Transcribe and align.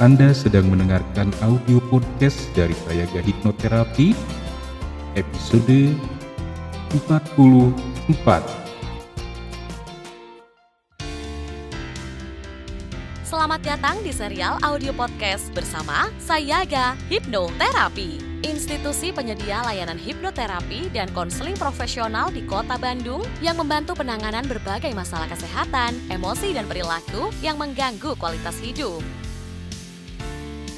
Anda 0.00 0.32
sedang 0.32 0.72
mendengarkan 0.72 1.28
audio 1.44 1.76
podcast 1.92 2.48
dari 2.56 2.72
Sayaga 2.88 3.20
Hipnoterapi 3.20 4.16
episode 5.12 5.92
44. 7.04 7.76
Selamat 13.28 13.60
datang 13.60 14.00
di 14.00 14.08
serial 14.16 14.56
audio 14.64 14.96
podcast 14.96 15.52
bersama 15.52 16.08
Sayaga 16.16 16.96
Hipnoterapi. 17.12 18.40
Institusi 18.40 19.12
penyedia 19.12 19.60
layanan 19.68 20.00
hipnoterapi 20.00 20.96
dan 20.96 21.12
konseling 21.12 21.60
profesional 21.60 22.32
di 22.32 22.40
Kota 22.48 22.80
Bandung 22.80 23.20
yang 23.44 23.60
membantu 23.60 24.00
penanganan 24.00 24.48
berbagai 24.48 24.96
masalah 24.96 25.28
kesehatan, 25.28 25.92
emosi, 26.08 26.56
dan 26.56 26.64
perilaku 26.64 27.28
yang 27.44 27.60
mengganggu 27.60 28.16
kualitas 28.16 28.56
hidup. 28.64 29.04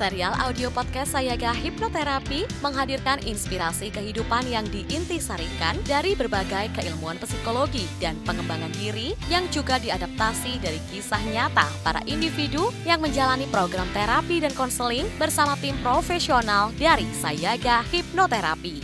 Serial 0.00 0.32
audio 0.40 0.72
podcast 0.72 1.12
Sayaga 1.12 1.52
Hipnoterapi 1.52 2.48
menghadirkan 2.64 3.20
inspirasi 3.20 3.92
kehidupan 3.92 4.48
yang 4.48 4.64
diintisarikan 4.72 5.76
dari 5.84 6.16
berbagai 6.16 6.72
keilmuan 6.72 7.20
psikologi 7.20 7.84
dan 8.00 8.16
pengembangan 8.24 8.72
diri 8.80 9.12
yang 9.28 9.44
juga 9.52 9.76
diadaptasi 9.76 10.56
dari 10.64 10.80
kisah 10.88 11.20
nyata 11.28 11.68
para 11.84 12.00
individu 12.08 12.72
yang 12.88 13.04
menjalani 13.04 13.44
program 13.52 13.84
terapi 13.92 14.40
dan 14.40 14.56
konseling 14.56 15.04
bersama 15.20 15.52
tim 15.60 15.76
profesional 15.84 16.72
dari 16.80 17.04
Sayaga 17.20 17.84
Hipnoterapi. 17.92 18.80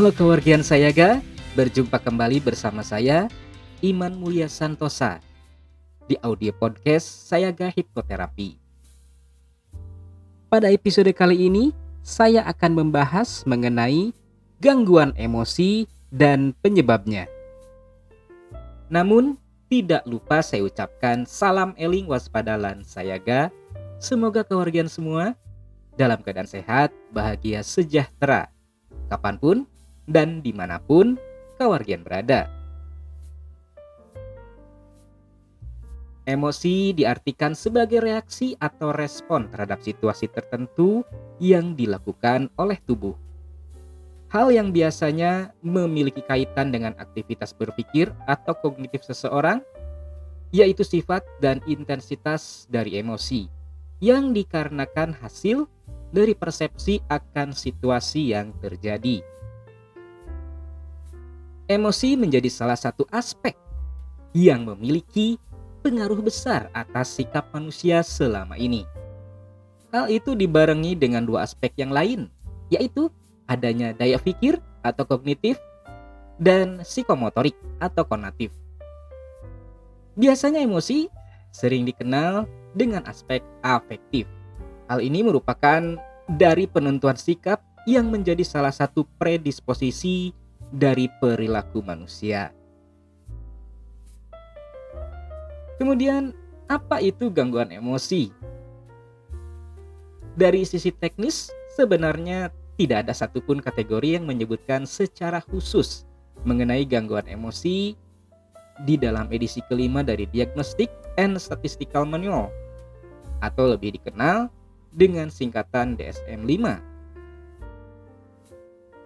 Halo 0.00 0.16
kewargian 0.16 0.64
Sayaga, 0.64 1.20
berjumpa 1.52 2.00
kembali 2.00 2.40
bersama 2.40 2.80
saya 2.80 3.28
Iman 3.84 4.16
Mulia 4.16 4.48
Santosa 4.48 5.20
di 6.08 6.16
audio 6.24 6.56
podcast 6.56 7.04
Sayaga 7.04 7.68
Hipnoterapi. 7.68 8.63
Pada 10.54 10.70
episode 10.70 11.10
kali 11.10 11.50
ini, 11.50 11.74
saya 12.06 12.46
akan 12.46 12.78
membahas 12.78 13.42
mengenai 13.42 14.14
gangguan 14.62 15.10
emosi 15.18 15.90
dan 16.14 16.54
penyebabnya. 16.62 17.26
Namun, 18.86 19.34
tidak 19.66 20.06
lupa 20.06 20.46
saya 20.46 20.62
ucapkan 20.62 21.26
salam 21.26 21.74
eling 21.74 22.06
waspadalan 22.06 22.86
sayaga. 22.86 23.50
Semoga 23.98 24.46
keluarga 24.46 24.86
semua 24.86 25.34
dalam 25.98 26.22
keadaan 26.22 26.46
sehat, 26.46 26.94
bahagia, 27.10 27.66
sejahtera, 27.66 28.46
kapan 29.10 29.34
pun 29.42 29.56
dan 30.06 30.38
di 30.38 30.54
mana 30.54 30.78
pun 30.78 31.18
kewargian 31.58 32.06
berada. 32.06 32.46
Emosi 36.24 36.96
diartikan 36.96 37.52
sebagai 37.52 38.00
reaksi 38.00 38.56
atau 38.56 38.96
respon 38.96 39.52
terhadap 39.52 39.84
situasi 39.84 40.32
tertentu 40.32 41.04
yang 41.36 41.76
dilakukan 41.76 42.48
oleh 42.56 42.80
tubuh. 42.80 43.12
Hal 44.32 44.48
yang 44.48 44.72
biasanya 44.72 45.52
memiliki 45.60 46.24
kaitan 46.24 46.72
dengan 46.72 46.96
aktivitas 46.96 47.52
berpikir 47.52 48.08
atau 48.24 48.56
kognitif 48.56 49.04
seseorang, 49.04 49.60
yaitu 50.48 50.80
sifat 50.80 51.22
dan 51.44 51.60
intensitas 51.68 52.64
dari 52.72 52.96
emosi 52.96 53.46
yang 54.00 54.32
dikarenakan 54.32 55.12
hasil 55.20 55.68
dari 56.08 56.32
persepsi 56.32 57.04
akan 57.12 57.52
situasi 57.52 58.32
yang 58.32 58.56
terjadi. 58.64 59.20
Emosi 61.68 62.16
menjadi 62.16 62.48
salah 62.48 62.76
satu 62.76 63.04
aspek 63.12 63.56
yang 64.36 64.66
memiliki 64.66 65.38
pengaruh 65.84 66.24
besar 66.24 66.72
atas 66.72 67.20
sikap 67.20 67.44
manusia 67.52 68.00
selama 68.00 68.56
ini. 68.56 68.88
Hal 69.92 70.08
itu 70.08 70.32
dibarengi 70.32 70.96
dengan 70.96 71.28
dua 71.28 71.44
aspek 71.44 71.76
yang 71.76 71.92
lain, 71.92 72.32
yaitu 72.72 73.12
adanya 73.44 73.92
daya 73.92 74.16
pikir 74.16 74.56
atau 74.80 75.04
kognitif 75.04 75.60
dan 76.40 76.80
psikomotorik 76.80 77.54
atau 77.84 78.02
konatif. 78.08 78.48
Biasanya 80.16 80.64
emosi 80.64 81.12
sering 81.52 81.84
dikenal 81.84 82.48
dengan 82.72 83.04
aspek 83.04 83.44
afektif. 83.60 84.24
Hal 84.88 85.04
ini 85.04 85.20
merupakan 85.20 86.00
dari 86.26 86.64
penentuan 86.64 87.20
sikap 87.20 87.60
yang 87.84 88.08
menjadi 88.08 88.42
salah 88.42 88.72
satu 88.72 89.04
predisposisi 89.20 90.32
dari 90.72 91.06
perilaku 91.20 91.84
manusia. 91.84 92.63
Kemudian, 95.76 96.36
apa 96.70 97.02
itu 97.02 97.28
gangguan 97.28 97.74
emosi? 97.74 98.30
Dari 100.34 100.66
sisi 100.66 100.90
teknis, 100.90 101.50
sebenarnya 101.78 102.50
tidak 102.74 103.06
ada 103.06 103.14
satupun 103.14 103.62
kategori 103.62 104.18
yang 104.18 104.26
menyebutkan 104.26 104.82
secara 104.82 105.38
khusus 105.38 106.02
mengenai 106.42 106.82
gangguan 106.82 107.26
emosi 107.30 107.94
di 108.82 108.94
dalam 108.98 109.30
edisi 109.30 109.62
kelima 109.70 110.02
dari 110.02 110.26
Diagnostic 110.26 110.90
and 111.14 111.38
Statistical 111.38 112.02
Manual 112.02 112.50
atau 113.38 113.70
lebih 113.70 113.94
dikenal 113.94 114.50
dengan 114.90 115.30
singkatan 115.30 115.94
DSM-5. 115.94 116.82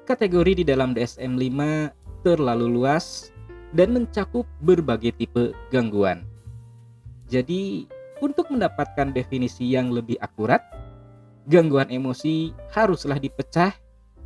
Kategori 0.09 0.53
di 0.57 0.65
dalam 0.65 0.97
DSM-5 0.97 1.61
terlalu 2.25 2.67
luas 2.73 3.29
dan 3.77 3.93
mencakup 3.93 4.49
berbagai 4.65 5.13
tipe 5.21 5.53
gangguan. 5.69 6.25
Jadi, 7.29 7.85
untuk 8.25 8.49
mendapatkan 8.49 9.13
definisi 9.13 9.69
yang 9.69 9.93
lebih 9.93 10.17
akurat, 10.19 10.65
gangguan 11.45 11.93
emosi 11.93 12.57
haruslah 12.73 13.21
dipecah 13.21 13.77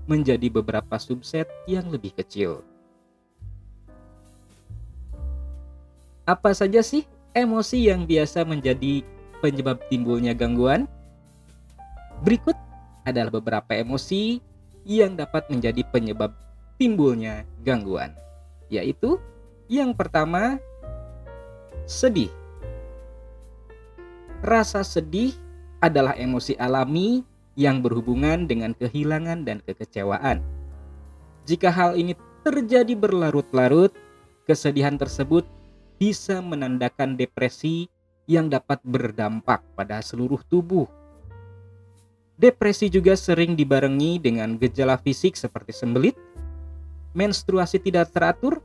menjadi 0.07 0.47
beberapa 0.51 0.99
subset 0.99 1.51
yang 1.67 1.91
lebih 1.91 2.15
kecil. 2.15 2.63
Apa 6.23 6.55
saja 6.55 6.83
sih 6.87 7.03
emosi 7.35 7.91
yang 7.91 8.07
biasa 8.07 8.47
menjadi 8.47 9.03
penyebab 9.43 9.83
timbulnya 9.91 10.35
gangguan? 10.39 10.87
Berikut 12.23 12.55
adalah 13.03 13.35
beberapa 13.35 13.75
emosi 13.75 14.39
yang 14.87 15.19
dapat 15.19 15.51
menjadi 15.51 15.83
penyebab 15.91 16.31
timbulnya 16.79 17.43
gangguan, 17.67 18.15
yaitu 18.71 19.19
yang 19.67 19.95
pertama, 19.95 20.59
sedih. 21.87 22.31
Rasa 24.43 24.83
sedih 24.83 25.39
adalah 25.79 26.19
emosi 26.19 26.59
alami 26.59 27.23
yang 27.55 27.79
berhubungan 27.79 28.51
dengan 28.51 28.75
kehilangan 28.75 29.47
dan 29.47 29.63
kekecewaan. 29.63 30.43
Jika 31.47 31.71
hal 31.71 31.95
ini 31.95 32.19
terjadi 32.43 32.99
berlarut-larut, 32.99 33.95
kesedihan 34.47 34.99
tersebut 34.99 35.47
bisa 36.03 36.43
menandakan 36.43 37.15
depresi 37.15 37.87
yang 38.27 38.51
dapat 38.51 38.83
berdampak 38.83 39.63
pada 39.79 40.03
seluruh 40.03 40.43
tubuh. 40.51 40.91
Depresi 42.35 42.91
juga 42.91 43.15
sering 43.15 43.55
dibarengi 43.55 44.19
dengan 44.19 44.59
gejala 44.59 44.99
fisik 44.99 45.39
seperti 45.39 45.71
sembelit, 45.71 46.19
menstruasi 47.15 47.79
tidak 47.79 48.11
teratur, 48.11 48.59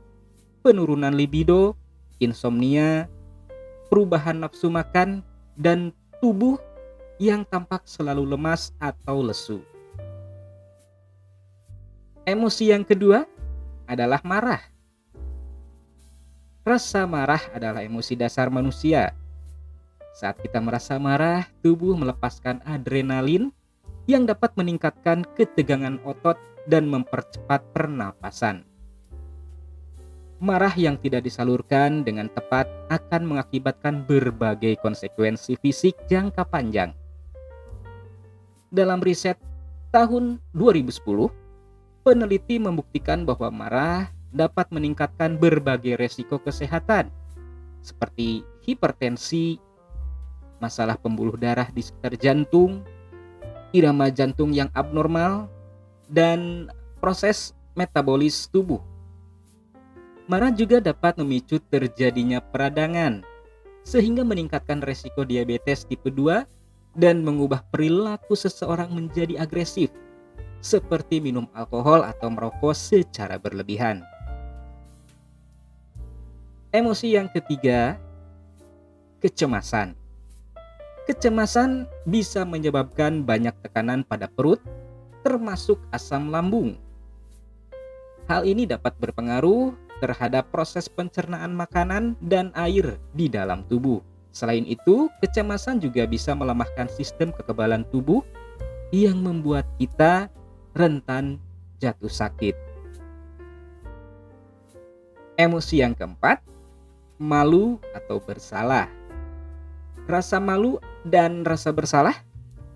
penurunan 0.66 1.14
libido, 1.14 1.78
insomnia, 2.18 3.06
perubahan 3.86 4.42
nafsu 4.42 4.66
makan, 4.66 5.22
dan 5.58 5.90
tubuh 6.22 6.56
yang 7.18 7.42
tampak 7.42 7.82
selalu 7.84 8.22
lemas 8.22 8.70
atau 8.78 9.26
lesu. 9.26 9.58
Emosi 12.22 12.70
yang 12.70 12.86
kedua 12.86 13.26
adalah 13.90 14.22
marah. 14.22 14.62
Rasa 16.62 17.08
marah 17.08 17.42
adalah 17.50 17.82
emosi 17.82 18.14
dasar 18.14 18.52
manusia. 18.54 19.16
Saat 20.14 20.38
kita 20.44 20.62
merasa 20.62 21.00
marah, 21.00 21.48
tubuh 21.64 21.96
melepaskan 21.96 22.62
adrenalin 22.62 23.50
yang 24.06 24.28
dapat 24.28 24.52
meningkatkan 24.54 25.24
ketegangan 25.34 25.98
otot 26.04 26.36
dan 26.68 26.86
mempercepat 26.86 27.64
pernapasan. 27.72 28.68
Marah 30.38 30.70
yang 30.78 30.94
tidak 31.02 31.26
disalurkan 31.26 32.06
dengan 32.06 32.30
tepat 32.30 32.70
akan 32.94 33.26
mengakibatkan 33.26 34.06
berbagai 34.06 34.78
konsekuensi 34.78 35.58
fisik 35.58 35.98
jangka 36.06 36.46
panjang. 36.46 36.94
Dalam 38.70 39.02
riset 39.02 39.34
tahun 39.90 40.38
2010, 40.54 40.94
peneliti 42.06 42.62
membuktikan 42.62 43.26
bahwa 43.26 43.50
marah 43.50 44.14
dapat 44.30 44.70
meningkatkan 44.70 45.34
berbagai 45.40 45.98
resiko 45.98 46.38
kesehatan 46.38 47.10
seperti 47.82 48.46
hipertensi, 48.62 49.58
masalah 50.62 50.94
pembuluh 51.00 51.34
darah 51.34 51.66
di 51.72 51.82
sekitar 51.82 52.14
jantung, 52.14 52.86
irama 53.74 54.06
jantung 54.12 54.52
yang 54.54 54.68
abnormal, 54.76 55.48
dan 56.06 56.70
proses 57.02 57.56
metabolis 57.72 58.46
tubuh. 58.50 58.82
Marah 60.28 60.52
juga 60.52 60.76
dapat 60.76 61.16
memicu 61.16 61.56
terjadinya 61.72 62.44
peradangan, 62.44 63.24
sehingga 63.80 64.20
meningkatkan 64.20 64.84
resiko 64.84 65.24
diabetes 65.24 65.88
tipe 65.88 66.12
2 66.12 66.44
dan 67.00 67.24
mengubah 67.24 67.64
perilaku 67.72 68.36
seseorang 68.36 68.92
menjadi 68.92 69.40
agresif, 69.40 69.88
seperti 70.60 71.24
minum 71.24 71.48
alkohol 71.56 72.04
atau 72.04 72.28
merokok 72.28 72.76
secara 72.76 73.40
berlebihan. 73.40 74.04
Emosi 76.76 77.16
yang 77.16 77.32
ketiga, 77.32 77.96
kecemasan. 79.24 79.96
Kecemasan 81.08 81.88
bisa 82.04 82.44
menyebabkan 82.44 83.24
banyak 83.24 83.56
tekanan 83.64 84.04
pada 84.04 84.28
perut, 84.28 84.60
termasuk 85.24 85.80
asam 85.88 86.28
lambung. 86.28 86.76
Hal 88.28 88.44
ini 88.44 88.68
dapat 88.68 88.92
berpengaruh 89.00 89.87
terhadap 89.98 90.50
proses 90.54 90.86
pencernaan 90.86 91.54
makanan 91.54 92.18
dan 92.24 92.54
air 92.54 92.98
di 93.14 93.26
dalam 93.26 93.66
tubuh. 93.66 94.02
Selain 94.30 94.62
itu, 94.64 95.10
kecemasan 95.18 95.82
juga 95.82 96.06
bisa 96.06 96.36
melemahkan 96.36 96.86
sistem 96.92 97.34
kekebalan 97.34 97.82
tubuh 97.90 98.22
yang 98.94 99.18
membuat 99.20 99.66
kita 99.76 100.30
rentan 100.76 101.42
jatuh 101.82 102.10
sakit. 102.10 102.54
Emosi 105.38 105.82
yang 105.82 105.94
keempat, 105.94 106.42
malu 107.18 107.78
atau 107.94 108.18
bersalah. 108.22 108.90
Rasa 110.06 110.40
malu 110.40 110.80
dan 111.06 111.44
rasa 111.44 111.70
bersalah 111.70 112.16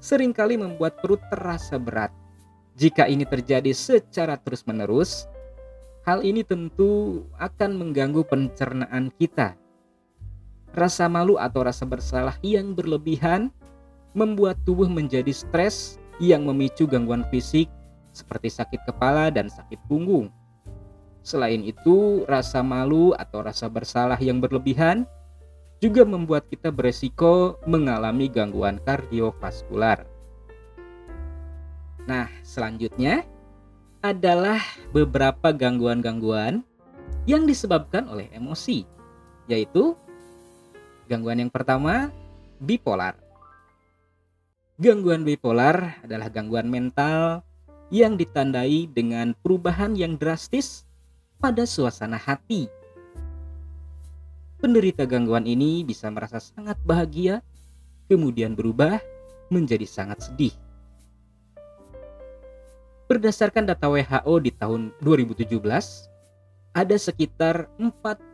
sering 0.02 0.34
kali 0.34 0.58
membuat 0.58 0.98
perut 0.98 1.22
terasa 1.30 1.78
berat. 1.78 2.10
Jika 2.74 3.06
ini 3.06 3.22
terjadi 3.22 3.70
secara 3.70 4.34
terus-menerus, 4.34 5.30
hal 6.02 6.26
ini 6.26 6.42
tentu 6.42 7.22
akan 7.38 7.78
mengganggu 7.78 8.26
pencernaan 8.26 9.14
kita. 9.18 9.54
Rasa 10.72 11.06
malu 11.06 11.36
atau 11.36 11.62
rasa 11.62 11.84
bersalah 11.84 12.34
yang 12.40 12.72
berlebihan 12.72 13.52
membuat 14.16 14.58
tubuh 14.64 14.88
menjadi 14.88 15.30
stres 15.30 16.00
yang 16.18 16.48
memicu 16.48 16.88
gangguan 16.88 17.24
fisik 17.28 17.68
seperti 18.12 18.52
sakit 18.52 18.80
kepala 18.84 19.32
dan 19.32 19.48
sakit 19.48 19.80
punggung. 19.88 20.28
Selain 21.22 21.62
itu, 21.62 22.26
rasa 22.26 22.60
malu 22.66 23.14
atau 23.14 23.46
rasa 23.46 23.70
bersalah 23.70 24.18
yang 24.18 24.42
berlebihan 24.42 25.06
juga 25.78 26.02
membuat 26.02 26.50
kita 26.50 26.70
beresiko 26.74 27.58
mengalami 27.66 28.26
gangguan 28.26 28.82
kardiovaskular. 28.82 30.06
Nah, 32.06 32.26
selanjutnya 32.42 33.22
adalah 34.02 34.58
beberapa 34.90 35.54
gangguan-gangguan 35.54 36.66
yang 37.22 37.46
disebabkan 37.46 38.10
oleh 38.10 38.26
emosi, 38.34 38.82
yaitu 39.46 39.94
gangguan 41.06 41.38
yang 41.38 41.54
pertama, 41.54 42.10
bipolar. 42.58 43.14
Gangguan 44.82 45.22
bipolar 45.22 46.02
adalah 46.02 46.26
gangguan 46.34 46.66
mental 46.66 47.46
yang 47.94 48.18
ditandai 48.18 48.90
dengan 48.90 49.38
perubahan 49.38 49.94
yang 49.94 50.18
drastis 50.18 50.82
pada 51.38 51.62
suasana 51.62 52.18
hati. 52.18 52.66
Penderita 54.58 55.06
gangguan 55.06 55.46
ini 55.46 55.86
bisa 55.86 56.10
merasa 56.10 56.42
sangat 56.42 56.74
bahagia, 56.82 57.38
kemudian 58.10 58.58
berubah 58.58 58.98
menjadi 59.46 59.86
sangat 59.86 60.26
sedih. 60.26 60.54
Berdasarkan 63.12 63.68
data 63.68 63.92
WHO 63.92 64.34
di 64.40 64.56
tahun 64.56 64.88
2017, 65.04 65.44
ada 66.72 66.96
sekitar 66.96 67.68
45 67.76 68.32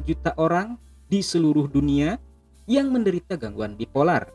juta 0.00 0.32
orang 0.40 0.80
di 1.12 1.20
seluruh 1.20 1.68
dunia 1.68 2.16
yang 2.64 2.88
menderita 2.88 3.36
gangguan 3.36 3.76
bipolar. 3.76 4.32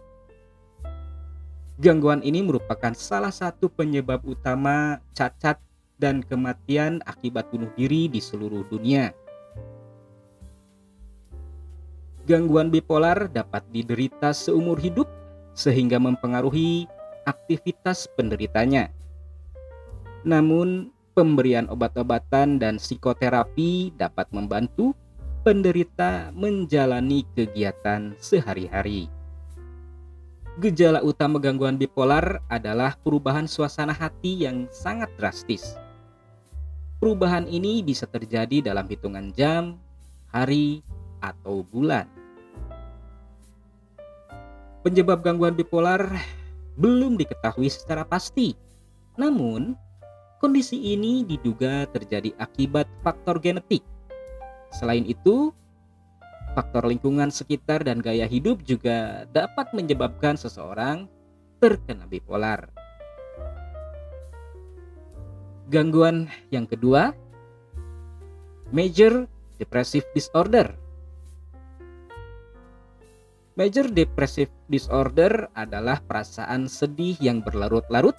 Gangguan 1.82 2.22
ini 2.22 2.46
merupakan 2.46 2.94
salah 2.94 3.34
satu 3.34 3.66
penyebab 3.66 4.22
utama 4.30 5.02
cacat 5.18 5.58
dan 5.98 6.22
kematian 6.22 7.02
akibat 7.10 7.50
bunuh 7.50 7.74
diri 7.74 8.06
di 8.14 8.22
seluruh 8.22 8.70
dunia. 8.70 9.10
Gangguan 12.30 12.70
bipolar 12.70 13.26
dapat 13.26 13.66
diderita 13.74 14.38
seumur 14.38 14.78
hidup 14.78 15.10
sehingga 15.58 15.98
mempengaruhi 15.98 16.86
aktivitas 17.26 18.06
penderitanya. 18.14 18.99
Namun, 20.28 20.92
pemberian 21.16 21.68
obat-obatan 21.72 22.60
dan 22.60 22.80
psikoterapi 22.80 23.96
dapat 23.96 24.28
membantu 24.32 24.96
penderita 25.44 26.32
menjalani 26.36 27.24
kegiatan 27.36 28.16
sehari-hari. 28.20 29.08
Gejala 30.60 31.00
utama 31.00 31.40
gangguan 31.40 31.80
bipolar 31.80 32.44
adalah 32.52 33.00
perubahan 33.00 33.48
suasana 33.48 33.96
hati 33.96 34.44
yang 34.44 34.68
sangat 34.68 35.08
drastis 35.16 35.80
Perubahan 37.00 37.48
ini 37.48 37.80
bisa 37.80 38.04
terjadi 38.04 38.60
dalam 38.60 38.84
hitungan 38.92 39.32
jam, 39.32 39.80
hari, 40.36 40.84
atau 41.24 41.64
bulan. 41.64 42.04
Penyebab 44.84 45.24
gangguan 45.24 45.56
bipolar 45.56 46.12
belum 46.76 47.16
diketahui 47.16 47.72
secara 47.72 48.04
pasti. 48.04 48.52
Namun, 49.16 49.80
kondisi 50.40 50.96
ini 50.96 51.28
diduga 51.28 51.86
terjadi 51.92 52.32
akibat 52.40 52.88
faktor 53.04 53.44
genetik. 53.44 53.84
Selain 54.72 55.04
itu, 55.04 55.52
faktor 56.56 56.88
lingkungan 56.88 57.28
sekitar 57.30 57.84
dan 57.84 58.00
gaya 58.00 58.26
hidup 58.26 58.64
juga 58.64 59.28
dapat 59.36 59.76
menyebabkan 59.76 60.40
seseorang 60.40 61.12
terkena 61.60 62.08
bipolar. 62.08 62.72
Gangguan 65.70 66.32
yang 66.50 66.66
kedua, 66.66 67.14
Major 68.74 69.28
Depressive 69.60 70.08
Disorder. 70.16 70.74
Major 73.60 73.92
Depressive 73.92 74.50
Disorder 74.72 75.52
adalah 75.52 76.00
perasaan 76.00 76.72
sedih 76.72 77.20
yang 77.20 77.44
berlarut-larut 77.44 78.16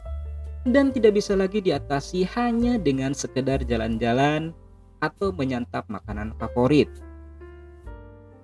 dan 0.68 0.92
tidak 0.92 1.16
bisa 1.16 1.32
lagi 1.32 1.64
diatasi 1.64 2.28
hanya 2.36 2.76
dengan 2.76 3.16
sekedar 3.16 3.64
jalan-jalan 3.64 4.52
atau 5.00 5.32
menyantap 5.32 5.88
makanan 5.88 6.36
favorit. 6.36 6.88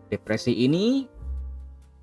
Depresi 0.08 0.56
ini 0.56 1.04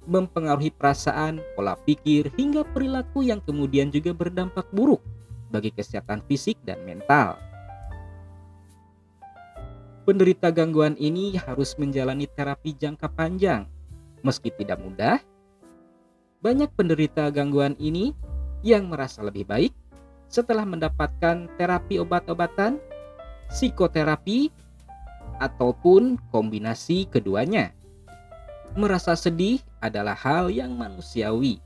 mempengaruhi 0.06 0.70
perasaan, 0.76 1.42
pola 1.56 1.74
pikir, 1.88 2.30
hingga 2.38 2.62
perilaku 2.62 3.26
yang 3.26 3.40
kemudian 3.42 3.90
juga 3.90 4.14
berdampak 4.14 4.68
buruk 4.70 5.02
bagi 5.50 5.74
kesehatan 5.74 6.22
fisik 6.30 6.60
dan 6.68 6.84
mental. 6.86 7.40
Penderita 10.04 10.52
gangguan 10.52 11.00
ini 11.00 11.40
harus 11.40 11.80
menjalani 11.80 12.28
terapi 12.28 12.76
jangka 12.76 13.08
panjang. 13.16 13.64
Meski 14.20 14.52
tidak 14.52 14.84
mudah, 14.84 15.24
banyak 16.44 16.68
penderita 16.76 17.32
gangguan 17.32 17.74
ini 17.80 18.12
yang 18.68 18.92
merasa 18.92 19.24
lebih 19.24 19.48
baik 19.48 19.72
setelah 20.34 20.66
mendapatkan 20.66 21.46
terapi 21.62 22.02
obat-obatan, 22.02 22.82
psikoterapi, 23.54 24.50
ataupun 25.38 26.18
kombinasi 26.34 27.06
keduanya. 27.06 27.70
Merasa 28.74 29.14
sedih 29.14 29.62
adalah 29.86 30.18
hal 30.18 30.50
yang 30.50 30.74
manusiawi 30.74 31.62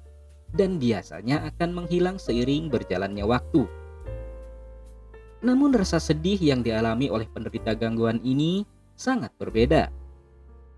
dan 0.51 0.75
biasanya 0.75 1.47
akan 1.47 1.69
menghilang 1.71 2.19
seiring 2.19 2.67
berjalannya 2.67 3.23
waktu. 3.23 3.63
Namun 5.39 5.71
rasa 5.71 6.03
sedih 6.03 6.35
yang 6.35 6.59
dialami 6.59 7.07
oleh 7.07 7.29
penderita 7.31 7.71
gangguan 7.71 8.19
ini 8.27 8.67
sangat 8.99 9.31
berbeda. 9.39 9.87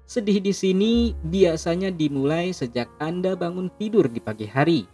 Sedih 0.05 0.41
di 0.41 0.53
sini 0.53 0.93
biasanya 1.25 1.89
dimulai 1.89 2.53
sejak 2.53 2.89
Anda 3.01 3.33
bangun 3.33 3.73
tidur 3.77 4.09
di 4.09 4.21
pagi 4.21 4.45
hari, 4.45 4.85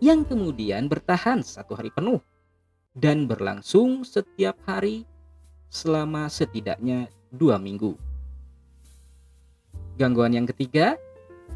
yang 0.00 0.24
kemudian 0.28 0.88
bertahan 0.92 1.40
satu 1.40 1.76
hari 1.76 1.88
penuh 1.88 2.20
dan 2.96 3.28
berlangsung 3.28 4.04
setiap 4.04 4.56
hari 4.64 5.04
selama 5.68 6.28
setidaknya 6.28 7.08
dua 7.32 7.60
minggu. 7.60 7.96
Gangguan 9.96 10.36
yang 10.36 10.48
ketiga 10.48 10.96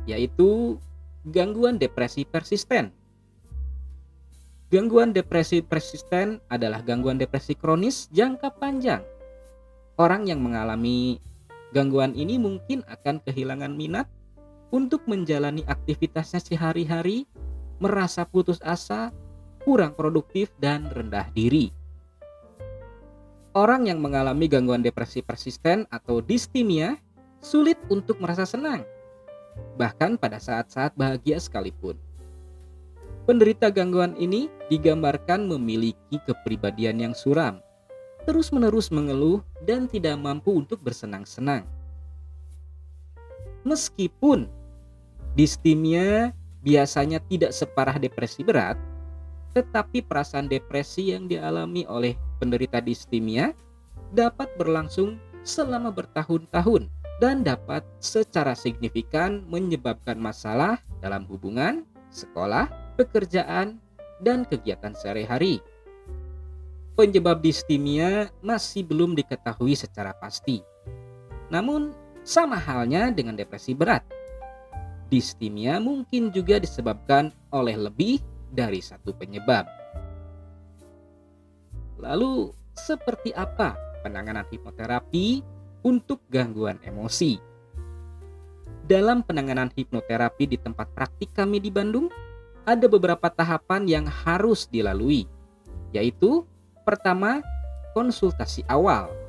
yaitu 0.08 0.80
gangguan 1.28 1.76
depresi 1.76 2.24
persisten. 2.24 2.92
Gangguan 4.70 5.10
depresi 5.10 5.60
persisten 5.66 6.38
adalah 6.46 6.80
gangguan 6.86 7.18
depresi 7.18 7.58
kronis 7.58 8.06
jangka 8.14 8.54
panjang. 8.56 9.02
Orang 9.98 10.30
yang 10.30 10.40
mengalami 10.40 11.18
gangguan 11.74 12.14
ini 12.14 12.38
mungkin 12.38 12.86
akan 12.86 13.18
kehilangan 13.26 13.74
minat 13.74 14.06
untuk 14.70 15.02
menjalani 15.10 15.66
aktivitasnya 15.66 16.38
sehari-hari, 16.38 17.26
merasa 17.80 18.28
putus 18.28 18.60
asa, 18.60 19.10
kurang 19.64 19.96
produktif, 19.96 20.52
dan 20.60 20.86
rendah 20.92 21.26
diri. 21.32 21.72
Orang 23.50 23.90
yang 23.90 23.98
mengalami 23.98 24.46
gangguan 24.46 24.84
depresi 24.84 25.26
persisten 25.26 25.82
atau 25.90 26.22
distimia 26.22 26.94
sulit 27.42 27.80
untuk 27.90 28.22
merasa 28.22 28.46
senang, 28.46 28.86
bahkan 29.74 30.14
pada 30.14 30.38
saat-saat 30.38 30.94
bahagia 30.94 31.40
sekalipun. 31.42 31.98
Penderita 33.26 33.72
gangguan 33.72 34.14
ini 34.20 34.46
digambarkan 34.70 35.50
memiliki 35.50 36.22
kepribadian 36.28 37.10
yang 37.10 37.14
suram, 37.16 37.58
terus-menerus 38.22 38.94
mengeluh, 38.94 39.42
dan 39.66 39.90
tidak 39.90 40.14
mampu 40.20 40.54
untuk 40.54 40.78
bersenang-senang. 40.84 41.66
Meskipun 43.66 44.48
distimia 45.36 46.32
biasanya 46.60 47.20
tidak 47.28 47.52
separah 47.56 47.96
depresi 47.96 48.44
berat, 48.44 48.76
tetapi 49.56 50.04
perasaan 50.04 50.46
depresi 50.46 51.10
yang 51.10 51.26
dialami 51.26 51.84
oleh 51.90 52.14
penderita 52.38 52.78
distimia 52.78 53.50
dapat 54.14 54.50
berlangsung 54.58 55.18
selama 55.42 55.90
bertahun-tahun 55.90 56.86
dan 57.20 57.44
dapat 57.44 57.84
secara 58.00 58.56
signifikan 58.56 59.44
menyebabkan 59.48 60.16
masalah 60.16 60.80
dalam 61.04 61.28
hubungan, 61.28 61.84
sekolah, 62.08 62.96
pekerjaan, 62.96 63.76
dan 64.24 64.44
kegiatan 64.48 64.92
sehari-hari. 64.96 65.60
Penyebab 66.96 67.40
distimia 67.40 68.28
masih 68.44 68.84
belum 68.84 69.16
diketahui 69.16 69.72
secara 69.72 70.12
pasti. 70.16 70.60
Namun, 71.48 71.96
sama 72.20 72.60
halnya 72.60 73.08
dengan 73.08 73.36
depresi 73.36 73.72
berat. 73.72 74.04
Distimia 75.10 75.82
mungkin 75.82 76.30
juga 76.30 76.62
disebabkan 76.62 77.34
oleh 77.50 77.74
lebih 77.74 78.22
dari 78.54 78.78
satu 78.78 79.10
penyebab. 79.10 79.66
Lalu, 81.98 82.54
seperti 82.78 83.34
apa 83.34 83.74
penanganan 84.06 84.46
hipnoterapi 84.48 85.42
untuk 85.82 86.22
gangguan 86.30 86.78
emosi? 86.86 87.42
Dalam 88.86 89.26
penanganan 89.26 89.74
hipnoterapi 89.74 90.50
di 90.50 90.58
tempat 90.62 90.90
praktik 90.94 91.34
kami 91.34 91.58
di 91.58 91.74
Bandung, 91.74 92.06
ada 92.62 92.86
beberapa 92.86 93.26
tahapan 93.30 93.90
yang 93.90 94.06
harus 94.06 94.70
dilalui, 94.70 95.26
yaitu 95.90 96.46
pertama, 96.86 97.42
konsultasi 97.98 98.62
awal. 98.70 99.19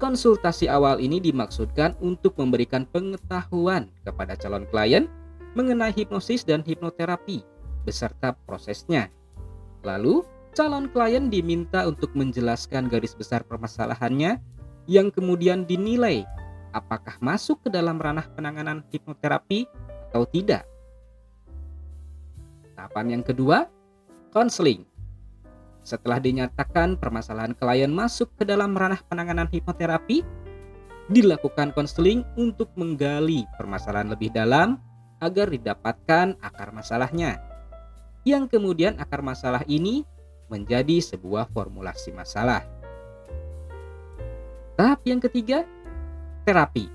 Konsultasi 0.00 0.64
awal 0.64 0.96
ini 0.96 1.20
dimaksudkan 1.20 1.92
untuk 2.00 2.32
memberikan 2.40 2.88
pengetahuan 2.88 3.92
kepada 4.00 4.32
calon 4.32 4.64
klien 4.72 5.04
mengenai 5.52 5.92
hipnosis 5.92 6.40
dan 6.40 6.64
hipnoterapi 6.64 7.44
beserta 7.84 8.32
prosesnya. 8.48 9.12
Lalu, 9.84 10.24
calon 10.56 10.88
klien 10.88 11.28
diminta 11.28 11.84
untuk 11.84 12.16
menjelaskan 12.16 12.88
garis 12.88 13.12
besar 13.12 13.44
permasalahannya 13.44 14.40
yang 14.88 15.12
kemudian 15.12 15.68
dinilai 15.68 16.24
apakah 16.72 17.20
masuk 17.20 17.60
ke 17.62 17.68
dalam 17.68 18.00
ranah 18.00 18.24
penanganan 18.32 18.80
hipnoterapi 18.88 19.68
atau 20.10 20.24
tidak. 20.26 20.66
Tahapan 22.74 23.20
yang 23.20 23.24
kedua, 23.26 23.68
konseling. 24.32 24.89
Setelah 25.80 26.20
dinyatakan 26.20 27.00
permasalahan 27.00 27.56
klien 27.56 27.88
masuk 27.88 28.30
ke 28.36 28.44
dalam 28.44 28.76
ranah 28.76 29.00
penanganan 29.08 29.48
hipnoterapi, 29.48 30.22
dilakukan 31.10 31.74
konseling 31.74 32.22
untuk 32.38 32.70
menggali 32.78 33.42
permasalahan 33.58 34.14
lebih 34.14 34.30
dalam 34.30 34.78
agar 35.18 35.50
didapatkan 35.50 36.38
akar 36.38 36.70
masalahnya. 36.70 37.42
Yang 38.22 38.56
kemudian 38.56 39.00
akar 39.00 39.24
masalah 39.24 39.64
ini 39.66 40.04
menjadi 40.52 41.00
sebuah 41.00 41.48
formulasi 41.50 42.12
masalah. 42.12 42.62
Tahap 44.76 45.00
yang 45.04 45.20
ketiga, 45.20 45.64
terapi. 46.44 46.88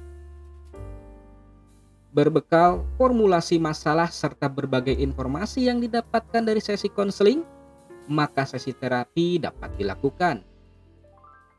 Berbekal 2.16 2.88
formulasi 2.96 3.60
masalah 3.60 4.08
serta 4.08 4.48
berbagai 4.48 4.96
informasi 4.96 5.68
yang 5.68 5.84
didapatkan 5.84 6.42
dari 6.42 6.64
sesi 6.64 6.88
konseling, 6.88 7.44
maka 8.08 8.46
sesi 8.46 8.72
terapi 8.72 9.42
dapat 9.42 9.74
dilakukan. 9.78 10.42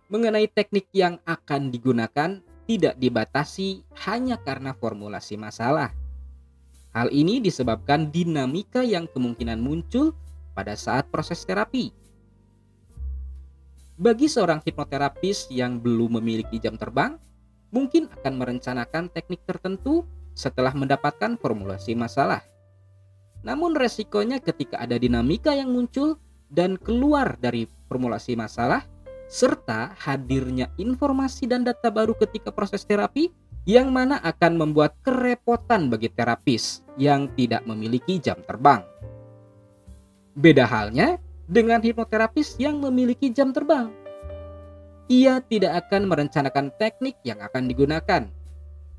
Mengenai 0.06 0.46
teknik 0.46 0.86
yang 0.94 1.18
akan 1.26 1.74
digunakan 1.74 2.38
tidak 2.66 2.94
dibatasi 2.98 3.82
hanya 4.06 4.38
karena 4.38 4.74
formulasi 4.74 5.38
masalah. 5.38 5.90
Hal 6.94 7.12
ini 7.12 7.42
disebabkan 7.42 8.08
dinamika 8.10 8.80
yang 8.82 9.06
kemungkinan 9.10 9.60
muncul 9.60 10.14
pada 10.56 10.72
saat 10.78 11.10
proses 11.12 11.44
terapi. 11.44 11.92
Bagi 13.96 14.28
seorang 14.28 14.60
hipnoterapis 14.60 15.48
yang 15.52 15.80
belum 15.80 16.20
memiliki 16.20 16.60
jam 16.60 16.76
terbang, 16.76 17.16
mungkin 17.72 18.08
akan 18.12 18.32
merencanakan 18.36 19.08
teknik 19.12 19.44
tertentu 19.44 20.04
setelah 20.36 20.72
mendapatkan 20.76 21.40
formulasi 21.40 21.96
masalah. 21.96 22.44
Namun 23.40 23.76
resikonya 23.78 24.40
ketika 24.42 24.80
ada 24.82 25.00
dinamika 25.00 25.54
yang 25.54 25.72
muncul 25.72 26.20
dan 26.50 26.78
keluar 26.78 27.34
dari 27.38 27.66
formulasi 27.90 28.38
masalah, 28.38 28.86
serta 29.26 29.94
hadirnya 29.98 30.70
informasi 30.78 31.50
dan 31.50 31.66
data 31.66 31.90
baru 31.90 32.14
ketika 32.14 32.54
proses 32.54 32.86
terapi, 32.86 33.30
yang 33.66 33.90
mana 33.90 34.22
akan 34.22 34.62
membuat 34.62 34.94
kerepotan 35.02 35.90
bagi 35.90 36.06
terapis 36.14 36.86
yang 36.94 37.26
tidak 37.34 37.66
memiliki 37.66 38.22
jam 38.22 38.38
terbang. 38.46 38.86
Beda 40.38 40.70
halnya 40.70 41.18
dengan 41.50 41.82
hipnoterapis 41.82 42.62
yang 42.62 42.78
memiliki 42.78 43.34
jam 43.34 43.50
terbang. 43.50 43.90
Ia 45.10 45.42
tidak 45.42 45.86
akan 45.86 46.06
merencanakan 46.06 46.74
teknik 46.78 47.18
yang 47.26 47.42
akan 47.42 47.66
digunakan 47.66 48.22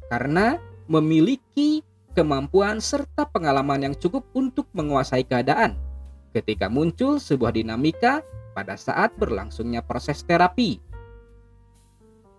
karena 0.07 0.59
memiliki 0.87 1.83
kemampuan 2.15 2.79
serta 2.79 3.27
pengalaman 3.27 3.91
yang 3.91 3.95
cukup 3.95 4.23
untuk 4.35 4.67
menguasai 4.71 5.27
keadaan 5.27 5.86
ketika 6.31 6.67
muncul 6.67 7.19
sebuah 7.21 7.55
dinamika 7.55 8.23
pada 8.57 8.73
saat 8.73 9.13
berlangsungnya 9.21 9.85
proses 9.85 10.25
terapi. 10.25 10.81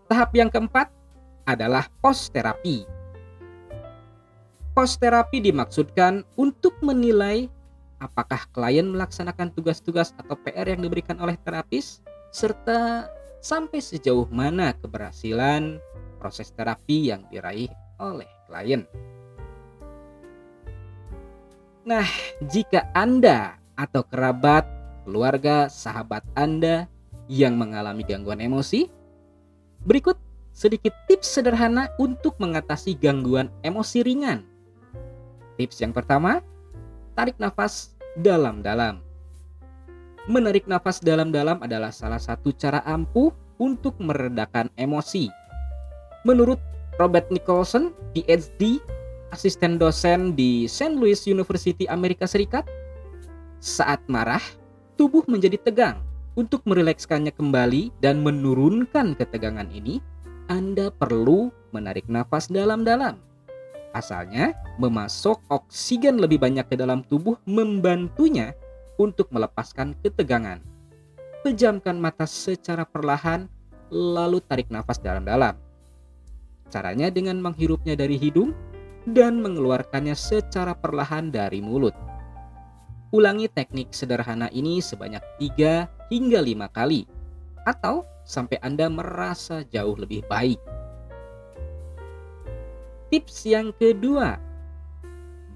Tahap 0.09 0.30
yang 0.35 0.50
keempat 0.50 0.90
adalah 1.45 1.87
post 2.00 2.33
terapi. 2.33 2.83
Post 4.73 5.02
terapi 5.02 5.42
dimaksudkan 5.42 6.23
untuk 6.38 6.75
menilai 6.80 7.50
apakah 7.99 8.47
klien 8.54 8.87
melaksanakan 8.87 9.50
tugas-tugas 9.52 10.14
atau 10.16 10.38
PR 10.38 10.71
yang 10.71 10.87
diberikan 10.87 11.18
oleh 11.18 11.35
terapis, 11.42 12.00
serta 12.30 13.11
sampai 13.42 13.83
sejauh 13.83 14.26
mana 14.30 14.75
keberhasilan 14.78 15.83
proses 16.18 16.50
terapi 16.54 17.11
yang 17.11 17.26
diraih 17.30 17.71
oleh 17.99 18.26
klien. 18.47 18.87
Nah, 21.87 22.07
jika 22.47 22.87
Anda 22.95 23.58
atau 23.78 24.02
kerabat, 24.02 24.66
keluarga, 25.06 25.70
sahabat 25.70 26.26
Anda 26.35 26.90
yang 27.30 27.54
mengalami 27.54 28.02
gangguan 28.02 28.42
emosi, 28.42 28.90
berikut 29.87 30.18
sedikit 30.50 30.90
tips 31.06 31.38
sederhana 31.38 31.94
untuk 32.02 32.35
mengatasi 32.42 32.99
gangguan 32.99 33.47
emosi 33.62 34.02
ringan. 34.02 34.42
Tips 35.54 35.78
yang 35.78 35.94
pertama, 35.94 36.42
tarik 37.14 37.38
nafas 37.38 37.94
dalam-dalam. 38.18 38.99
Menarik 40.26 40.66
nafas 40.66 40.99
dalam-dalam 40.99 41.62
adalah 41.62 41.94
salah 41.94 42.18
satu 42.18 42.50
cara 42.52 42.82
ampuh 42.85 43.30
untuk 43.62 43.97
meredakan 44.02 44.68
emosi. 44.75 45.30
Menurut 46.26 46.58
Robert 46.99 47.30
Nicholson, 47.30 47.94
PhD, 48.12 48.82
asisten 49.30 49.78
dosen 49.78 50.35
di 50.35 50.66
St. 50.66 50.99
Louis 50.99 51.18
University 51.30 51.87
Amerika 51.87 52.26
Serikat, 52.26 52.66
saat 53.59 54.03
marah, 54.07 54.43
tubuh 54.99 55.23
menjadi 55.27 55.59
tegang. 55.59 55.99
Untuk 56.38 56.62
merilekskannya 56.71 57.35
kembali 57.35 57.99
dan 57.99 58.23
menurunkan 58.23 59.19
ketegangan 59.19 59.67
ini, 59.75 59.99
Anda 60.47 60.95
perlu 60.95 61.50
menarik 61.75 62.07
nafas 62.07 62.47
dalam-dalam. 62.47 63.19
Asalnya, 63.91 64.55
memasok 64.79 65.43
oksigen 65.50 66.23
lebih 66.23 66.38
banyak 66.38 66.62
ke 66.71 66.79
dalam 66.79 67.03
tubuh 67.11 67.35
membantunya 67.43 68.55
untuk 69.03 69.35
melepaskan 69.35 69.99
ketegangan. 69.99 70.62
Pejamkan 71.43 71.99
mata 71.99 72.23
secara 72.23 72.87
perlahan, 72.87 73.50
lalu 73.91 74.38
tarik 74.47 74.71
nafas 74.71 75.03
dalam-dalam. 75.03 75.59
Caranya 76.71 77.11
dengan 77.11 77.41
menghirupnya 77.43 77.99
dari 77.99 78.15
hidung 78.15 78.55
dan 79.09 79.41
mengeluarkannya 79.41 80.12
secara 80.12 80.77
perlahan 80.77 81.33
dari 81.33 81.65
mulut. 81.65 82.08
Ulangi 83.09 83.49
teknik 83.49 83.97
sederhana 83.97 84.53
ini 84.53 84.85
sebanyak 84.85 85.25
3 85.41 86.12
hingga 86.12 86.41
5 86.45 86.77
kali 86.77 87.09
atau 87.65 88.05
sampai 88.29 88.61
Anda 88.61 88.93
merasa 88.93 89.65
jauh 89.65 89.97
lebih 89.97 90.29
baik. 90.29 90.61
Tips 93.09 93.49
yang 93.49 93.73
kedua, 93.73 94.37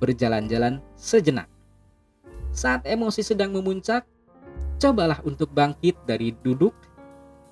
berjalan-jalan 0.00 0.80
sejenak. 0.96 1.44
Saat 2.56 2.88
emosi 2.88 3.20
sedang 3.20 3.52
memuncak, 3.52 4.08
cobalah 4.80 5.20
untuk 5.20 5.52
bangkit 5.52 6.00
dari 6.08 6.32
duduk 6.40 6.72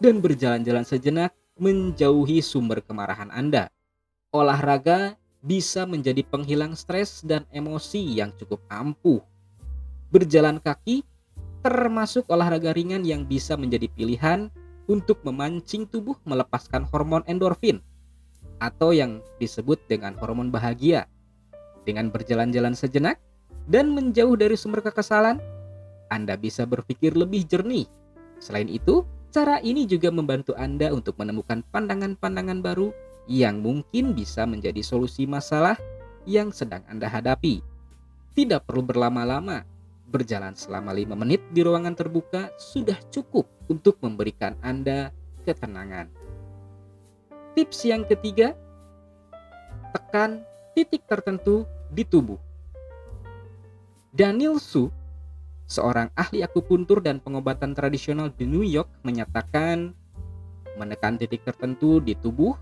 dan 0.01 0.25
berjalan-jalan 0.25 0.89
sejenak 0.89 1.37
menjauhi 1.61 2.41
sumber 2.41 2.81
kemarahan 2.81 3.29
Anda. 3.29 3.69
Olahraga 4.33 5.21
bisa 5.45 5.85
menjadi 5.85 6.25
penghilang 6.25 6.73
stres 6.73 7.21
dan 7.21 7.45
emosi 7.53 8.01
yang 8.01 8.33
cukup 8.41 8.65
ampuh. 8.73 9.21
Berjalan 10.11 10.59
kaki 10.59 11.07
termasuk 11.63 12.27
olahraga 12.27 12.75
ringan 12.75 13.07
yang 13.07 13.29
bisa 13.29 13.55
menjadi 13.55 13.87
pilihan 13.95 14.51
untuk 14.91 15.23
memancing 15.23 15.87
tubuh 15.87 16.19
melepaskan 16.27 16.83
hormon 16.91 17.23
endorfin 17.31 17.79
atau 18.59 18.91
yang 18.91 19.23
disebut 19.39 19.79
dengan 19.87 20.19
hormon 20.19 20.51
bahagia. 20.51 21.07
Dengan 21.87 22.11
berjalan-jalan 22.13 22.75
sejenak 22.77 23.23
dan 23.71 23.95
menjauh 23.95 24.35
dari 24.35 24.59
sumber 24.59 24.85
kekesalan, 24.85 25.39
Anda 26.11 26.35
bisa 26.35 26.67
berpikir 26.67 27.15
lebih 27.15 27.47
jernih. 27.47 27.87
Selain 28.43 28.69
itu, 28.69 29.07
cara 29.31 29.63
ini 29.63 29.87
juga 29.87 30.11
membantu 30.11 30.59
Anda 30.59 30.91
untuk 30.91 31.17
menemukan 31.17 31.63
pandangan-pandangan 31.71 32.61
baru 32.61 32.91
yang 33.31 33.63
mungkin 33.63 34.13
bisa 34.13 34.43
menjadi 34.43 34.83
solusi 34.83 35.25
masalah 35.25 35.79
yang 36.27 36.51
sedang 36.51 36.83
Anda 36.91 37.07
hadapi. 37.07 37.63
Tidak 38.35 38.67
perlu 38.67 38.85
berlama-lama, 38.85 39.65
berjalan 40.11 40.53
selama 40.59 40.91
lima 40.91 41.15
menit 41.15 41.39
di 41.55 41.63
ruangan 41.63 41.95
terbuka 41.95 42.51
sudah 42.59 42.99
cukup 43.15 43.47
untuk 43.71 43.97
memberikan 44.03 44.59
Anda 44.61 45.15
ketenangan. 45.47 46.11
Tips 47.55 47.87
yang 47.87 48.03
ketiga, 48.07 48.59
tekan 49.95 50.43
titik 50.75 51.07
tertentu 51.07 51.67
di 51.91 52.03
tubuh. 52.03 52.39
Daniel 54.11 54.59
Su, 54.59 54.91
seorang 55.71 56.11
ahli 56.19 56.43
akupuntur 56.43 56.99
dan 56.99 57.23
pengobatan 57.23 57.75
tradisional 57.79 58.35
di 58.35 58.47
New 58.47 58.67
York 58.67 58.91
menyatakan 59.07 59.95
menekan 60.75 61.15
titik 61.15 61.47
tertentu 61.47 62.03
di 62.03 62.19
tubuh 62.19 62.59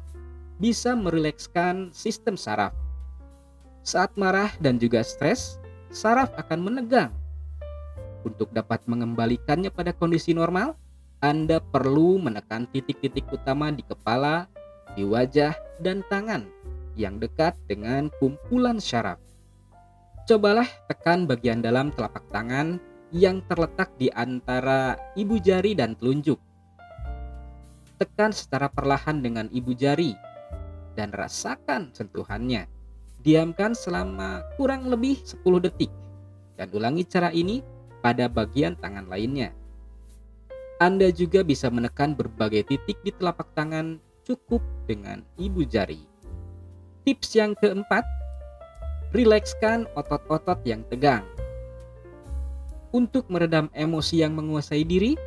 bisa 0.61 0.93
merilekskan 0.93 1.88
sistem 1.95 2.37
saraf. 2.37 2.76
Saat 3.81 4.12
marah 4.21 4.52
dan 4.61 4.76
juga 4.76 5.00
stres, 5.00 5.57
saraf 5.88 6.28
akan 6.37 6.61
menegang. 6.61 7.12
Untuk 8.26 8.50
dapat 8.50 8.82
mengembalikannya 8.90 9.70
pada 9.70 9.94
kondisi 9.94 10.34
normal, 10.34 10.75
Anda 11.22 11.62
perlu 11.62 12.18
menekan 12.18 12.66
titik-titik 12.70 13.26
utama 13.30 13.70
di 13.70 13.82
kepala, 13.87 14.50
di 14.98 15.06
wajah 15.06 15.54
dan 15.78 16.02
tangan 16.10 16.46
yang 16.98 17.22
dekat 17.22 17.54
dengan 17.70 18.10
kumpulan 18.18 18.82
syaraf. 18.82 19.22
Cobalah 20.26 20.66
tekan 20.90 21.25
bagian 21.25 21.62
dalam 21.62 21.94
telapak 21.94 22.26
tangan 22.34 22.82
yang 23.14 23.40
terletak 23.48 23.94
di 23.96 24.12
antara 24.12 24.98
ibu 25.16 25.40
jari 25.40 25.72
dan 25.72 25.96
telunjuk. 25.96 26.37
Tekan 27.96 28.34
secara 28.34 28.68
perlahan 28.68 29.25
dengan 29.25 29.46
ibu 29.54 29.72
jari 29.72 30.12
dan 30.98 31.14
rasakan 31.14 31.94
sentuhannya. 31.94 32.66
Diamkan 33.22 33.75
selama 33.75 34.46
kurang 34.54 34.87
lebih 34.87 35.18
10 35.22 35.42
detik 35.64 35.90
dan 36.54 36.70
ulangi 36.75 37.02
cara 37.06 37.30
ini 37.34 37.62
pada 38.00 38.31
bagian 38.31 38.78
tangan 38.78 39.07
lainnya. 39.11 39.55
Anda 40.78 41.11
juga 41.11 41.43
bisa 41.43 41.67
menekan 41.75 42.14
berbagai 42.14 42.71
titik 42.71 43.02
di 43.02 43.11
telapak 43.11 43.50
tangan 43.59 43.99
cukup 44.23 44.62
dengan 44.87 45.26
ibu 45.35 45.67
jari. 45.67 46.07
Tips 47.02 47.35
yang 47.35 47.59
keempat, 47.59 48.07
rilekskan 49.11 49.91
otot-otot 49.99 50.61
yang 50.63 50.87
tegang. 50.87 51.26
Untuk 52.95 53.26
meredam 53.28 53.69
emosi 53.75 54.23
yang 54.23 54.39
menguasai 54.39 54.87
diri, 54.87 55.19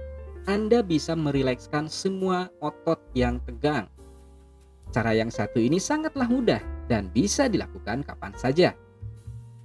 Anda 0.49 0.81
bisa 0.81 1.13
merilekskan 1.13 1.91
semua 1.91 2.49
otot 2.63 2.97
yang 3.13 3.37
tegang. 3.45 3.85
Cara 4.89 5.13
yang 5.13 5.29
satu 5.29 5.61
ini 5.61 5.77
sangatlah 5.77 6.25
mudah 6.25 6.61
dan 6.89 7.07
bisa 7.13 7.45
dilakukan 7.45 8.03
kapan 8.03 8.33
saja. 8.35 8.69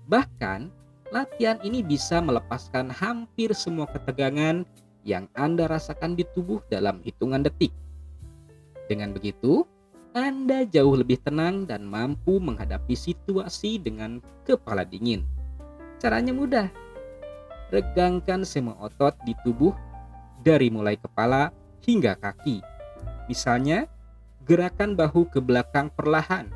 Bahkan, 0.07 0.71
latihan 1.15 1.59
ini 1.63 1.83
bisa 1.83 2.19
melepaskan 2.19 2.91
hampir 2.91 3.55
semua 3.55 3.87
ketegangan 3.91 4.67
yang 5.07 5.31
Anda 5.39 5.71
rasakan 5.71 6.19
di 6.19 6.27
tubuh 6.35 6.59
dalam 6.67 6.99
hitungan 7.07 7.47
detik. 7.47 7.71
Dengan 8.91 9.15
begitu, 9.15 9.63
Anda 10.15 10.67
jauh 10.67 10.99
lebih 10.99 11.23
tenang 11.23 11.67
dan 11.69 11.87
mampu 11.87 12.43
menghadapi 12.43 12.95
situasi 12.99 13.79
dengan 13.79 14.19
kepala 14.43 14.83
dingin. 14.83 15.23
Caranya 16.03 16.35
mudah. 16.35 16.69
Regangkan 17.71 18.47
semua 18.47 18.79
otot 18.79 19.15
di 19.27 19.35
tubuh 19.43 19.75
dari 20.43 20.71
mulai 20.71 20.95
kepala 20.95 21.51
hingga 21.83 22.15
kaki. 22.19 22.63
Misalnya, 23.27 23.91
gerakan 24.47 24.95
bahu 24.95 25.27
ke 25.27 25.43
belakang 25.43 25.91
perlahan, 25.91 26.47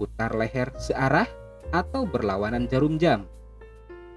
putar 0.00 0.32
leher 0.32 0.72
searah 0.80 1.28
atau 1.68 2.08
berlawanan 2.08 2.64
jarum 2.68 2.96
jam. 2.96 3.28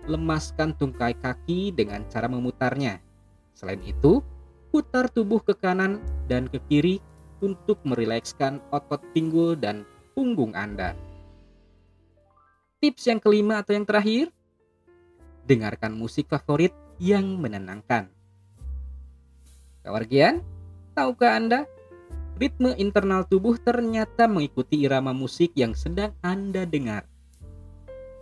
Lemaskan 0.10 0.74
tungkai 0.74 1.13
kaki 1.22 1.69
dengan 1.69 2.02
cara 2.10 2.26
memutarnya. 2.26 2.98
Selain 3.54 3.78
itu, 3.86 4.26
putar 4.74 5.06
tubuh 5.13 5.38
ke 5.38 5.54
kanan 5.54 6.02
dan 6.26 6.50
ke 6.50 6.58
kiri 6.65 6.98
untuk 7.45 7.78
merilekskan 7.86 8.58
otot 8.74 9.06
pinggul 9.13 9.54
dan 9.54 9.86
punggung 10.17 10.58
Anda. 10.58 10.98
Tips 12.82 13.06
yang 13.06 13.22
kelima 13.22 13.62
atau 13.62 13.78
yang 13.78 13.86
terakhir, 13.86 14.34
dengarkan 15.45 15.93
musik 15.93 16.26
favorit 16.32 16.72
yang 16.98 17.38
menenangkan. 17.38 18.10
Kawargian, 19.84 20.43
tahukah 20.95 21.36
Anda, 21.38 21.60
ritme 22.39 22.72
internal 22.80 23.28
tubuh 23.28 23.60
ternyata 23.60 24.32
mengikuti 24.32 24.80
irama 24.80 25.12
musik 25.12 25.52
yang 25.60 25.76
sedang 25.76 26.15
Anda 26.24 26.63
dengar. 26.63 27.04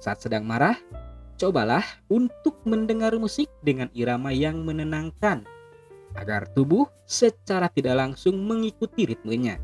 Saat 0.02 0.26
sedang 0.26 0.46
marah, 0.46 0.78
cobalah 1.38 1.86
untuk 2.10 2.58
mendengar 2.66 3.14
musik 3.16 3.48
dengan 3.62 3.88
irama 3.94 4.34
yang 4.34 4.66
menenangkan 4.66 5.46
agar 6.18 6.50
tubuh 6.58 6.90
secara 7.06 7.70
tidak 7.70 7.94
langsung 7.94 8.42
mengikuti 8.42 9.06
ritmenya. 9.06 9.62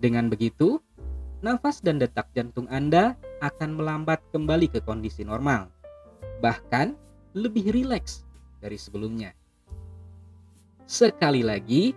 Dengan 0.00 0.32
begitu, 0.32 0.80
nafas 1.44 1.84
dan 1.84 2.00
detak 2.00 2.32
jantung 2.32 2.64
Anda 2.72 3.20
akan 3.44 3.76
melambat 3.76 4.24
kembali 4.32 4.72
ke 4.72 4.80
kondisi 4.80 5.28
normal, 5.28 5.68
bahkan 6.40 6.96
lebih 7.36 7.68
rileks 7.68 8.24
dari 8.64 8.80
sebelumnya. 8.80 9.36
Sekali 10.88 11.44
lagi, 11.44 11.92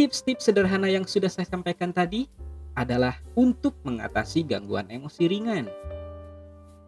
tips-tips 0.00 0.48
sederhana 0.48 0.88
yang 0.88 1.04
sudah 1.04 1.28
saya 1.28 1.44
sampaikan 1.44 1.92
tadi 1.92 2.24
adalah 2.72 3.16
untuk 3.36 3.76
mengatasi 3.84 4.46
gangguan 4.48 4.88
emosi 4.88 5.24
ringan. 5.28 5.68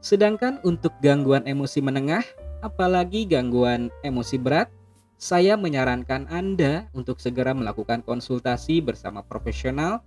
Sedangkan 0.01 0.57
untuk 0.65 0.97
gangguan 1.05 1.45
emosi 1.45 1.85
menengah, 1.85 2.25
apalagi 2.65 3.29
gangguan 3.29 3.93
emosi 4.01 4.41
berat, 4.41 4.73
saya 5.21 5.61
menyarankan 5.61 6.25
Anda 6.33 6.89
untuk 6.97 7.21
segera 7.21 7.53
melakukan 7.53 8.01
konsultasi 8.09 8.81
bersama 8.81 9.21
profesional 9.21 10.01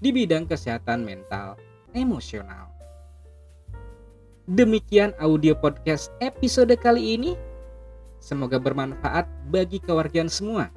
di 0.00 0.08
bidang 0.08 0.48
kesehatan 0.48 1.04
mental 1.04 1.60
emosional. 1.92 2.72
Demikian 4.48 5.12
audio 5.20 5.52
podcast 5.52 6.08
episode 6.24 6.72
kali 6.80 7.20
ini. 7.20 7.36
Semoga 8.16 8.56
bermanfaat 8.56 9.28
bagi 9.52 9.76
kewargian 9.76 10.32
semua. 10.32 10.72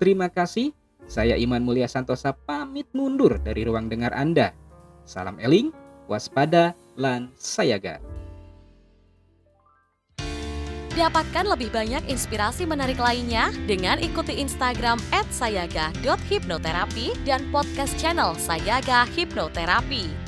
Terima 0.00 0.32
kasih. 0.32 0.72
Saya 1.04 1.36
Iman 1.36 1.60
Mulia 1.68 1.84
Santosa 1.84 2.32
pamit 2.32 2.88
mundur 2.96 3.36
dari 3.44 3.68
ruang 3.68 3.92
dengar 3.92 4.16
Anda. 4.16 4.56
Salam 5.04 5.36
eling, 5.36 5.68
waspada, 6.08 6.74
lan 6.98 7.30
sayaga. 7.38 8.02
Dapatkan 10.98 11.46
lebih 11.46 11.70
banyak 11.70 12.10
inspirasi 12.10 12.66
menarik 12.66 12.98
lainnya 12.98 13.54
dengan 13.70 14.02
ikuti 14.02 14.34
Instagram 14.42 14.98
@sayaga.hipnoterapi 15.30 17.22
dan 17.22 17.46
podcast 17.54 17.94
channel 18.02 18.34
Sayaga 18.34 19.06
Hipnoterapi. 19.14 20.27